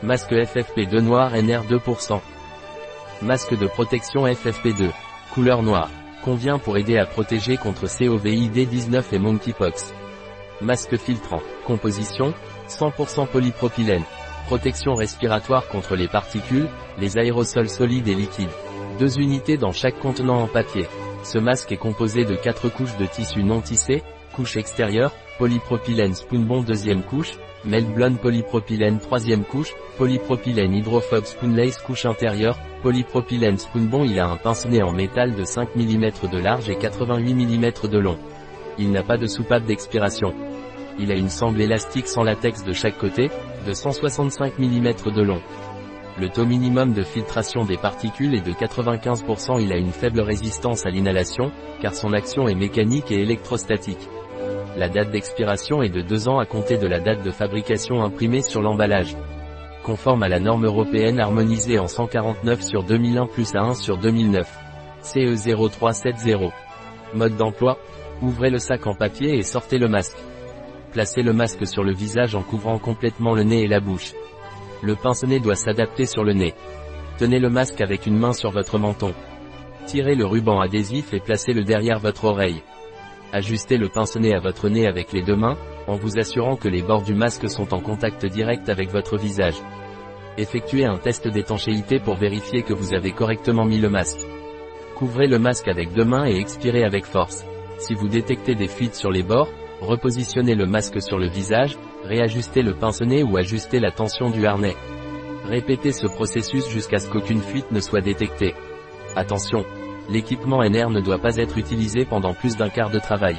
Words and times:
Masque 0.00 0.30
FFP2 0.30 1.00
noir 1.00 1.34
NR 1.34 1.64
2%. 1.64 2.20
Masque 3.20 3.58
de 3.58 3.66
protection 3.66 4.26
FFP2. 4.26 4.90
Couleur 5.34 5.64
noire. 5.64 5.90
Convient 6.24 6.60
pour 6.60 6.78
aider 6.78 6.98
à 6.98 7.04
protéger 7.04 7.56
contre 7.56 7.86
COVID-19 7.86 9.02
et 9.10 9.18
monkeypox. 9.18 9.92
Masque 10.60 10.96
filtrant. 10.96 11.42
Composition 11.66 12.32
100% 12.68 13.26
polypropylène. 13.26 14.04
Protection 14.46 14.94
respiratoire 14.94 15.66
contre 15.66 15.96
les 15.96 16.06
particules, 16.06 16.68
les 17.00 17.18
aérosols 17.18 17.68
solides 17.68 18.06
et 18.06 18.14
liquides. 18.14 18.48
Deux 19.00 19.18
unités 19.18 19.56
dans 19.56 19.72
chaque 19.72 19.98
contenant 19.98 20.40
en 20.42 20.46
papier. 20.46 20.86
Ce 21.24 21.38
masque 21.38 21.72
est 21.72 21.76
composé 21.76 22.24
de 22.24 22.36
quatre 22.36 22.68
couches 22.68 22.96
de 22.98 23.06
tissu 23.06 23.42
non 23.42 23.60
tissé, 23.60 24.04
couche 24.38 24.56
extérieure, 24.56 25.10
polypropylène 25.36 26.14
Spoonbond 26.14 26.62
deuxième 26.62 27.02
couche, 27.02 27.32
Meltblond 27.64 28.14
polypropylène 28.22 29.00
troisième 29.00 29.42
couche, 29.42 29.74
polypropylène 29.96 30.74
hydrophobe 30.74 31.24
Spoonlace 31.24 31.78
couche 31.78 32.06
intérieure, 32.06 32.56
polypropylène 32.84 33.58
Spoonbond 33.58 34.04
il 34.04 34.20
a 34.20 34.28
un 34.28 34.36
pince-nez 34.36 34.80
en 34.80 34.92
métal 34.92 35.34
de 35.34 35.42
5 35.42 35.74
mm 35.74 36.30
de 36.30 36.38
large 36.38 36.70
et 36.70 36.76
88 36.76 37.34
mm 37.34 37.90
de 37.90 37.98
long. 37.98 38.16
Il 38.78 38.92
n'a 38.92 39.02
pas 39.02 39.16
de 39.16 39.26
soupape 39.26 39.64
d'expiration. 39.64 40.32
Il 41.00 41.10
a 41.10 41.16
une 41.16 41.30
sangle 41.30 41.60
élastique 41.60 42.06
sans 42.06 42.22
latex 42.22 42.62
de 42.62 42.72
chaque 42.72 42.96
côté, 42.96 43.32
de 43.66 43.72
165 43.72 44.56
mm 44.56 44.92
de 45.16 45.22
long. 45.22 45.42
Le 46.20 46.28
taux 46.28 46.46
minimum 46.46 46.92
de 46.92 47.02
filtration 47.02 47.64
des 47.64 47.76
particules 47.76 48.36
est 48.36 48.46
de 48.46 48.52
95%. 48.52 49.60
Il 49.60 49.72
a 49.72 49.76
une 49.76 49.90
faible 49.90 50.20
résistance 50.20 50.86
à 50.86 50.90
l'inhalation, 50.90 51.50
car 51.80 51.92
son 51.92 52.12
action 52.12 52.46
est 52.46 52.54
mécanique 52.54 53.10
et 53.10 53.20
électrostatique. 53.20 54.08
La 54.78 54.88
date 54.88 55.10
d'expiration 55.10 55.82
est 55.82 55.88
de 55.88 56.02
2 56.02 56.28
ans 56.28 56.38
à 56.38 56.46
compter 56.46 56.76
de 56.76 56.86
la 56.86 57.00
date 57.00 57.24
de 57.24 57.32
fabrication 57.32 58.04
imprimée 58.04 58.42
sur 58.42 58.62
l'emballage. 58.62 59.16
Conforme 59.82 60.22
à 60.22 60.28
la 60.28 60.38
norme 60.38 60.66
européenne 60.66 61.18
harmonisée 61.18 61.80
en 61.80 61.88
149 61.88 62.62
sur 62.62 62.84
2001 62.84 63.26
plus 63.26 63.54
A1 63.54 63.74
sur 63.74 63.98
2009. 63.98 64.48
CE 65.02 65.34
0370. 65.34 66.52
Mode 67.12 67.36
d'emploi. 67.36 67.76
Ouvrez 68.22 68.50
le 68.50 68.60
sac 68.60 68.86
en 68.86 68.94
papier 68.94 69.36
et 69.36 69.42
sortez 69.42 69.78
le 69.78 69.88
masque. 69.88 70.16
Placez 70.92 71.22
le 71.22 71.32
masque 71.32 71.66
sur 71.66 71.82
le 71.82 71.92
visage 71.92 72.36
en 72.36 72.42
couvrant 72.42 72.78
complètement 72.78 73.34
le 73.34 73.42
nez 73.42 73.64
et 73.64 73.68
la 73.68 73.80
bouche. 73.80 74.12
Le 74.84 74.94
pince-nez 74.94 75.40
doit 75.40 75.56
s'adapter 75.56 76.06
sur 76.06 76.22
le 76.22 76.34
nez. 76.34 76.54
Tenez 77.18 77.40
le 77.40 77.50
masque 77.50 77.80
avec 77.80 78.06
une 78.06 78.16
main 78.16 78.32
sur 78.32 78.52
votre 78.52 78.78
menton. 78.78 79.12
Tirez 79.86 80.14
le 80.14 80.24
ruban 80.24 80.60
adhésif 80.60 81.12
et 81.12 81.18
placez-le 81.18 81.64
derrière 81.64 81.98
votre 81.98 82.26
oreille. 82.26 82.62
Ajustez 83.32 83.76
le 83.76 83.90
pince-nez 83.90 84.34
à 84.34 84.40
votre 84.40 84.70
nez 84.70 84.86
avec 84.86 85.12
les 85.12 85.22
deux 85.22 85.36
mains, 85.36 85.58
en 85.86 85.96
vous 85.96 86.18
assurant 86.18 86.56
que 86.56 86.68
les 86.68 86.82
bords 86.82 87.02
du 87.02 87.14
masque 87.14 87.48
sont 87.50 87.74
en 87.74 87.80
contact 87.80 88.24
direct 88.24 88.70
avec 88.70 88.90
votre 88.90 89.18
visage. 89.18 89.56
Effectuez 90.38 90.86
un 90.86 90.96
test 90.96 91.28
d'étanchéité 91.28 91.98
pour 91.98 92.14
vérifier 92.14 92.62
que 92.62 92.72
vous 92.72 92.94
avez 92.94 93.12
correctement 93.12 93.66
mis 93.66 93.78
le 93.78 93.90
masque. 93.90 94.20
Couvrez 94.94 95.26
le 95.26 95.38
masque 95.38 95.68
avec 95.68 95.92
deux 95.92 96.06
mains 96.06 96.26
et 96.26 96.38
expirez 96.38 96.84
avec 96.84 97.04
force. 97.04 97.44
Si 97.78 97.94
vous 97.94 98.08
détectez 98.08 98.54
des 98.54 98.66
fuites 98.66 98.94
sur 98.94 99.10
les 99.10 99.22
bords, 99.22 99.50
repositionnez 99.82 100.54
le 100.54 100.66
masque 100.66 101.02
sur 101.02 101.18
le 101.18 101.28
visage, 101.28 101.76
réajustez 102.04 102.62
le 102.62 102.74
pince-nez 102.74 103.22
ou 103.22 103.36
ajustez 103.36 103.78
la 103.78 103.90
tension 103.90 104.30
du 104.30 104.46
harnais. 104.46 104.76
Répétez 105.44 105.92
ce 105.92 106.06
processus 106.06 106.68
jusqu'à 106.68 106.98
ce 106.98 107.08
qu'aucune 107.08 107.42
fuite 107.42 107.70
ne 107.72 107.80
soit 107.80 108.00
détectée. 108.00 108.54
Attention, 109.16 109.64
L'équipement 110.08 110.62
NR 110.62 110.88
ne 110.88 111.00
doit 111.00 111.18
pas 111.18 111.36
être 111.36 111.58
utilisé 111.58 112.06
pendant 112.06 112.32
plus 112.32 112.56
d'un 112.56 112.70
quart 112.70 112.88
de 112.88 112.98
travail. 112.98 113.36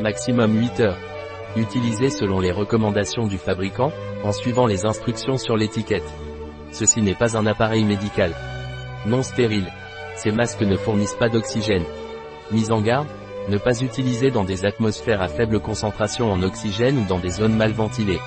Maximum 0.00 0.58
8 0.58 0.80
heures. 0.80 0.98
Utilisé 1.56 2.10
selon 2.10 2.38
les 2.38 2.52
recommandations 2.52 3.26
du 3.26 3.38
fabricant, 3.38 3.92
en 4.22 4.32
suivant 4.32 4.66
les 4.66 4.84
instructions 4.84 5.38
sur 5.38 5.56
l'étiquette. 5.56 6.04
Ceci 6.70 7.00
n'est 7.00 7.14
pas 7.14 7.38
un 7.38 7.46
appareil 7.46 7.84
médical. 7.84 8.34
Non 9.06 9.22
stérile. 9.22 9.72
Ces 10.16 10.32
masques 10.32 10.60
ne 10.60 10.76
fournissent 10.76 11.14
pas 11.14 11.30
d'oxygène. 11.30 11.84
Mise 12.52 12.72
en 12.72 12.82
garde, 12.82 13.08
ne 13.48 13.56
pas 13.56 13.80
utiliser 13.80 14.30
dans 14.30 14.44
des 14.44 14.66
atmosphères 14.66 15.22
à 15.22 15.28
faible 15.28 15.60
concentration 15.60 16.30
en 16.30 16.42
oxygène 16.42 16.98
ou 16.98 17.04
dans 17.06 17.18
des 17.18 17.30
zones 17.30 17.56
mal 17.56 17.72
ventilées. 17.72 18.20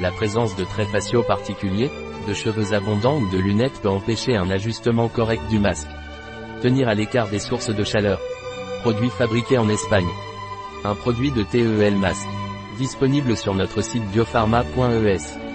La 0.00 0.12
présence 0.12 0.54
de 0.54 0.64
traits 0.64 0.88
faciaux 0.88 1.24
particuliers, 1.24 1.90
de 2.28 2.34
cheveux 2.34 2.74
abondants 2.74 3.18
ou 3.18 3.28
de 3.30 3.38
lunettes 3.38 3.80
peut 3.82 3.88
empêcher 3.88 4.36
un 4.36 4.50
ajustement 4.50 5.08
correct 5.08 5.42
du 5.50 5.58
masque. 5.58 5.88
Tenir 6.62 6.88
à 6.88 6.94
l'écart 6.94 7.28
des 7.28 7.40
sources 7.40 7.70
de 7.70 7.82
chaleur. 7.82 8.20
Produit 8.82 9.10
fabriqué 9.10 9.58
en 9.58 9.68
Espagne. 9.68 10.06
Un 10.84 10.94
produit 10.94 11.32
de 11.32 11.42
TEL 11.42 11.96
Masque. 11.96 12.28
Disponible 12.78 13.36
sur 13.36 13.52
notre 13.52 13.82
site 13.82 14.04
biopharma.es. 14.12 15.51